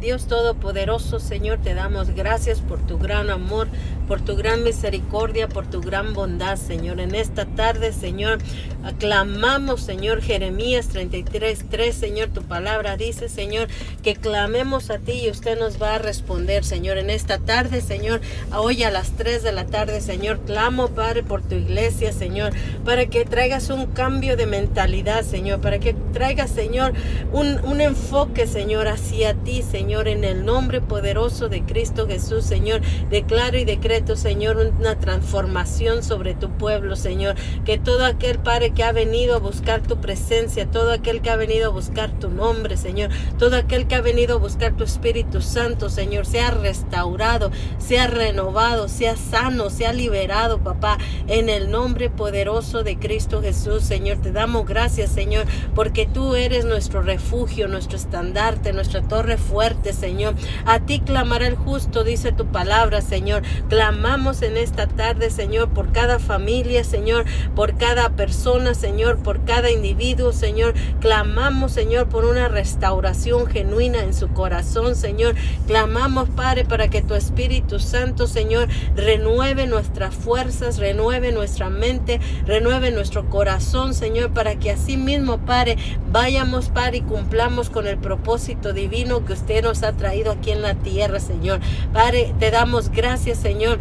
Dios 0.00 0.26
Todopoderoso, 0.26 1.20
Señor, 1.20 1.58
te 1.58 1.74
damos 1.74 2.14
gracias 2.14 2.60
por 2.60 2.80
tu 2.86 2.98
gran 2.98 3.28
amor, 3.28 3.68
por 4.08 4.22
tu 4.22 4.34
gran 4.34 4.64
misericordia, 4.64 5.46
por 5.46 5.66
tu 5.66 5.82
gran 5.82 6.14
bondad, 6.14 6.56
Señor. 6.56 7.00
En 7.00 7.14
esta 7.14 7.44
tarde, 7.44 7.92
Señor, 7.92 8.38
aclamamos, 8.82 9.82
Señor, 9.82 10.22
Jeremías 10.22 10.88
33, 10.88 11.66
3, 11.68 11.94
Señor, 11.94 12.28
tu 12.30 12.42
palabra 12.42 12.96
dice, 12.96 13.28
Señor, 13.28 13.68
que 14.02 14.16
clamemos 14.16 14.88
a 14.88 14.98
ti 14.98 15.12
y 15.24 15.30
usted 15.30 15.58
nos 15.58 15.80
va 15.80 15.96
a 15.96 15.98
responder, 15.98 16.64
Señor. 16.64 16.96
En 16.96 17.10
esta 17.10 17.36
tarde, 17.38 17.82
Señor, 17.82 18.22
hoy 18.56 18.82
a 18.84 18.90
las 18.90 19.10
3 19.12 19.42
de 19.42 19.52
la 19.52 19.66
tarde, 19.66 20.00
Señor, 20.00 20.40
clamo, 20.46 20.88
Padre, 20.88 21.22
por 21.22 21.42
tu 21.42 21.56
iglesia, 21.56 22.14
Señor, 22.14 22.54
para 22.86 23.04
que 23.06 23.26
traigas 23.26 23.68
un 23.68 23.84
cambio 23.84 24.38
de 24.38 24.46
mentalidad, 24.46 25.24
Señor, 25.24 25.60
para 25.60 25.78
que 25.78 25.94
traigas, 26.14 26.50
Señor, 26.50 26.94
un, 27.32 27.60
un 27.64 27.82
enfoque, 27.82 28.46
Señor, 28.46 28.88
hacia 28.88 29.34
ti, 29.34 29.62
Señor. 29.62 29.89
Señor, 29.90 30.06
en 30.06 30.22
el 30.22 30.44
nombre 30.44 30.80
poderoso 30.80 31.48
de 31.48 31.64
Cristo 31.64 32.06
Jesús, 32.06 32.44
Señor. 32.44 32.80
Declaro 33.10 33.58
y 33.58 33.64
decreto, 33.64 34.14
Señor, 34.14 34.56
una 34.56 34.96
transformación 35.00 36.04
sobre 36.04 36.34
tu 36.34 36.48
pueblo, 36.48 36.94
Señor. 36.94 37.34
Que 37.64 37.76
todo 37.76 38.04
aquel 38.04 38.38
Padre 38.38 38.70
que 38.70 38.84
ha 38.84 38.92
venido 38.92 39.34
a 39.34 39.40
buscar 39.40 39.82
tu 39.82 40.00
presencia, 40.00 40.70
todo 40.70 40.92
aquel 40.92 41.22
que 41.22 41.30
ha 41.30 41.34
venido 41.34 41.66
a 41.66 41.72
buscar 41.72 42.16
tu 42.20 42.28
nombre, 42.28 42.76
Señor, 42.76 43.10
todo 43.36 43.56
aquel 43.56 43.88
que 43.88 43.96
ha 43.96 44.00
venido 44.00 44.36
a 44.36 44.38
buscar 44.38 44.76
tu 44.76 44.84
Espíritu 44.84 45.42
Santo, 45.42 45.90
Señor, 45.90 46.24
sea 46.24 46.52
restaurado, 46.52 47.50
sea 47.78 48.06
renovado, 48.06 48.86
sea 48.86 49.16
sano, 49.16 49.70
sea 49.70 49.92
liberado, 49.92 50.60
papá, 50.60 50.98
en 51.26 51.48
el 51.48 51.68
nombre 51.68 52.10
poderoso 52.10 52.84
de 52.84 52.96
Cristo 52.96 53.42
Jesús, 53.42 53.82
Señor. 53.82 54.18
Te 54.18 54.30
damos 54.30 54.66
gracias, 54.66 55.10
Señor, 55.10 55.46
porque 55.74 56.06
tú 56.06 56.36
eres 56.36 56.64
nuestro 56.64 57.02
refugio, 57.02 57.66
nuestro 57.66 57.96
estandarte, 57.96 58.72
nuestra 58.72 59.02
torre 59.02 59.36
fuerte 59.36 59.79
Señor. 59.92 60.34
A 60.66 60.80
ti 60.80 61.00
clamará 61.00 61.46
el 61.46 61.56
justo, 61.56 62.04
dice 62.04 62.32
tu 62.32 62.46
palabra, 62.46 63.00
Señor. 63.00 63.42
Clamamos 63.68 64.42
en 64.42 64.56
esta 64.56 64.86
tarde, 64.86 65.30
Señor, 65.30 65.70
por 65.70 65.92
cada 65.92 66.18
familia, 66.18 66.84
Señor, 66.84 67.24
por 67.56 67.76
cada 67.76 68.10
persona, 68.10 68.74
Señor, 68.74 69.18
por 69.22 69.44
cada 69.44 69.70
individuo, 69.70 70.32
Señor. 70.32 70.74
Clamamos, 71.00 71.72
Señor, 71.72 72.08
por 72.08 72.24
una 72.24 72.48
restauración 72.48 73.46
genuina 73.46 74.02
en 74.02 74.12
su 74.12 74.28
corazón, 74.28 74.94
Señor. 74.94 75.34
Clamamos, 75.66 76.28
Padre, 76.28 76.64
para 76.64 76.88
que 76.88 77.02
tu 77.02 77.14
Espíritu 77.14 77.78
Santo, 77.78 78.26
Señor, 78.26 78.68
renueve 78.94 79.66
nuestras 79.66 80.14
fuerzas, 80.14 80.78
renueve 80.78 81.32
nuestra 81.32 81.70
mente, 81.70 82.20
renueve 82.46 82.90
nuestro 82.90 83.28
corazón, 83.28 83.94
Señor, 83.94 84.30
para 84.32 84.56
que 84.56 84.70
así 84.70 84.96
mismo, 84.96 85.38
Padre, 85.38 85.76
vayamos, 86.12 86.68
Padre, 86.68 86.98
y 86.98 87.02
cumplamos 87.02 87.70
con 87.70 87.86
el 87.86 87.96
propósito 87.98 88.72
divino 88.72 89.24
que 89.24 89.32
usted 89.32 89.62
nos 89.62 89.69
ha 89.82 89.92
traído 89.92 90.32
aquí 90.32 90.50
en 90.50 90.62
la 90.62 90.74
tierra, 90.74 91.20
Señor. 91.20 91.60
Padre, 91.92 92.34
te 92.38 92.50
damos 92.50 92.90
gracias, 92.90 93.38
Señor 93.38 93.78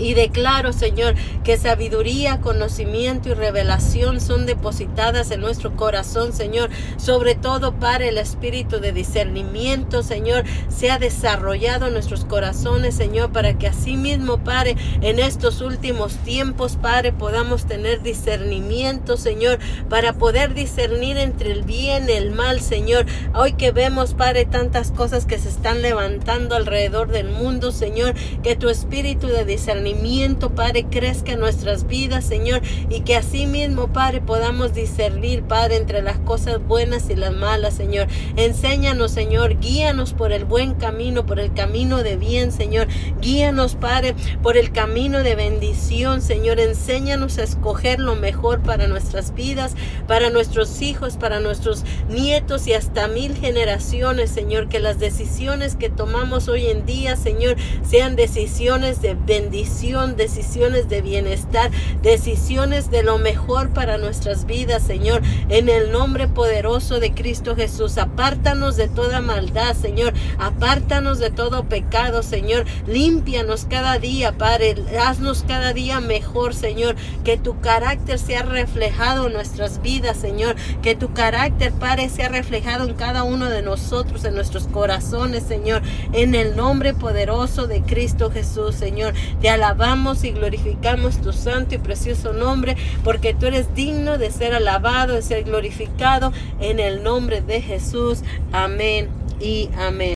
y 0.00 0.14
declaro, 0.14 0.72
Señor, 0.72 1.14
que 1.44 1.58
sabiduría, 1.58 2.40
conocimiento 2.40 3.28
y 3.28 3.34
revelación 3.34 4.20
son 4.20 4.46
depositadas 4.46 5.30
en 5.30 5.40
nuestro 5.40 5.76
corazón, 5.76 6.32
Señor. 6.32 6.70
Sobre 6.96 7.34
todo 7.34 7.74
para 7.74 8.06
el 8.06 8.18
espíritu 8.18 8.80
de 8.80 8.92
discernimiento, 8.92 10.02
Señor, 10.02 10.44
sea 10.68 10.98
desarrollado 10.98 11.86
en 11.86 11.92
nuestros 11.92 12.24
corazones, 12.24 12.94
Señor, 12.94 13.30
para 13.32 13.58
que 13.58 13.66
así 13.66 13.96
mismo, 13.96 14.38
Padre, 14.38 14.76
en 15.02 15.18
estos 15.18 15.60
últimos 15.60 16.14
tiempos, 16.18 16.76
Padre, 16.80 17.12
podamos 17.12 17.66
tener 17.66 18.02
discernimiento, 18.02 19.16
Señor, 19.16 19.58
para 19.88 20.14
poder 20.14 20.54
discernir 20.54 21.18
entre 21.18 21.52
el 21.52 21.62
bien 21.62 22.06
y 22.08 22.12
el 22.12 22.30
mal, 22.30 22.60
Señor. 22.60 23.04
Hoy 23.34 23.52
que 23.52 23.70
vemos, 23.70 24.14
Padre, 24.14 24.46
tantas 24.46 24.92
cosas 24.92 25.26
que 25.26 25.38
se 25.38 25.50
están 25.50 25.82
levantando 25.82 26.54
alrededor 26.54 27.08
del 27.08 27.28
mundo, 27.28 27.70
Señor, 27.70 28.14
que 28.42 28.56
tu 28.56 28.70
espíritu 28.70 29.26
de 29.26 29.44
discernimiento 29.44 29.89
Padre, 30.54 30.86
crezca 30.90 31.32
en 31.32 31.40
nuestras 31.40 31.86
vidas, 31.86 32.24
Señor, 32.24 32.62
y 32.88 33.00
que 33.00 33.16
así 33.16 33.46
mismo, 33.46 33.88
Padre, 33.88 34.20
podamos 34.20 34.74
discernir, 34.74 35.42
Padre, 35.42 35.76
entre 35.76 36.02
las 36.02 36.18
cosas 36.18 36.64
buenas 36.66 37.10
y 37.10 37.16
las 37.16 37.32
malas, 37.34 37.74
Señor. 37.74 38.08
Enséñanos, 38.36 39.10
Señor, 39.10 39.58
guíanos 39.60 40.12
por 40.12 40.32
el 40.32 40.44
buen 40.44 40.74
camino, 40.74 41.26
por 41.26 41.40
el 41.40 41.52
camino 41.52 42.02
de 42.02 42.16
bien, 42.16 42.52
Señor. 42.52 42.88
Guíanos, 43.20 43.74
Padre, 43.74 44.14
por 44.42 44.56
el 44.56 44.72
camino 44.72 45.22
de 45.22 45.34
bendición, 45.34 46.22
Señor. 46.22 46.60
Enséñanos 46.60 47.38
a 47.38 47.42
escoger 47.42 48.00
lo 48.00 48.16
mejor 48.16 48.60
para 48.60 48.86
nuestras 48.86 49.34
vidas, 49.34 49.74
para 50.06 50.30
nuestros 50.30 50.82
hijos, 50.82 51.16
para 51.16 51.40
nuestros 51.40 51.84
nietos 52.08 52.66
y 52.66 52.74
hasta 52.74 53.08
mil 53.08 53.36
generaciones, 53.36 54.30
Señor. 54.30 54.68
Que 54.68 54.78
las 54.80 54.98
decisiones 54.98 55.76
que 55.76 55.90
tomamos 55.90 56.48
hoy 56.48 56.66
en 56.66 56.86
día, 56.86 57.16
Señor, 57.16 57.56
sean 57.88 58.16
decisiones 58.16 59.02
de 59.02 59.14
decisiones 60.16 60.88
de 60.88 61.00
bienestar, 61.00 61.70
decisiones 62.02 62.90
de 62.90 63.02
lo 63.02 63.18
mejor 63.18 63.70
para 63.70 63.96
nuestras 63.96 64.44
vidas, 64.44 64.82
Señor. 64.82 65.22
En 65.48 65.68
el 65.70 65.90
nombre 65.90 66.28
poderoso 66.28 67.00
de 67.00 67.14
Cristo 67.14 67.56
Jesús, 67.56 67.96
apártanos 67.96 68.76
de 68.76 68.88
toda 68.88 69.20
maldad, 69.22 69.74
Señor. 69.74 70.12
Apártanos 70.38 71.18
de 71.18 71.30
todo 71.30 71.64
pecado, 71.64 72.22
Señor. 72.22 72.66
Límpianos 72.86 73.66
cada 73.70 73.98
día, 73.98 74.32
Padre. 74.32 74.76
Haznos 75.00 75.44
cada 75.48 75.72
día 75.72 76.00
mejor, 76.00 76.54
Señor. 76.54 76.96
Que 77.24 77.38
tu 77.38 77.58
carácter 77.60 78.18
sea 78.18 78.42
reflejado 78.42 79.28
en 79.28 79.32
nuestras 79.32 79.80
vidas, 79.80 80.18
Señor. 80.18 80.56
Que 80.82 80.94
tu 80.94 81.14
carácter, 81.14 81.72
Padre, 81.72 82.10
sea 82.10 82.28
reflejado 82.28 82.86
en 82.86 82.94
cada 82.94 83.22
uno 83.22 83.48
de 83.48 83.62
nosotros, 83.62 84.24
en 84.24 84.34
nuestros 84.34 84.66
corazones, 84.66 85.44
Señor. 85.44 85.80
En 86.12 86.34
el 86.34 86.54
nombre 86.54 86.92
poderoso 86.92 87.66
de 87.66 87.80
Cristo 87.82 88.30
Jesús, 88.30 88.74
Señor. 88.74 89.14
Alabamos 89.60 90.24
y 90.24 90.30
glorificamos 90.30 91.20
tu 91.20 91.32
santo 91.34 91.74
y 91.74 91.78
precioso 91.78 92.32
nombre, 92.32 92.76
porque 93.04 93.34
tú 93.34 93.46
eres 93.46 93.74
digno 93.74 94.16
de 94.16 94.30
ser 94.30 94.54
alabado, 94.54 95.14
de 95.14 95.22
ser 95.22 95.44
glorificado 95.44 96.32
en 96.60 96.80
el 96.80 97.02
nombre 97.02 97.42
de 97.42 97.60
Jesús. 97.60 98.20
Amén 98.52 99.08
y 99.38 99.68
amén. 99.78 100.08